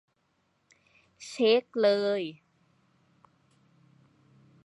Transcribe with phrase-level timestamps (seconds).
[1.27, 1.89] เช็กเล
[2.19, 2.21] ย